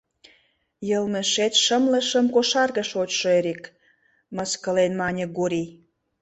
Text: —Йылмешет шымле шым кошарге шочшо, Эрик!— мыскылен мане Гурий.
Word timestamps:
—Йылмешет 0.89 1.53
шымле 1.63 1.99
шым 2.09 2.25
кошарге 2.33 2.83
шочшо, 2.91 3.27
Эрик!— 3.37 3.63
мыскылен 4.35 4.91
мане 5.01 5.25
Гурий. 5.37 5.69